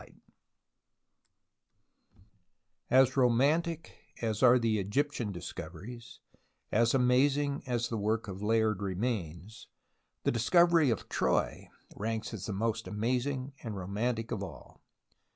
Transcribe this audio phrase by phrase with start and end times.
[2.89, 6.21] CHAPTER XIII ROMANTIC as are the Egyptian discoveries,
[6.73, 9.67] amazing as the work of Layard remains,
[10.23, 14.81] the discovery of Troy ranks as the most amazing and romantic of all.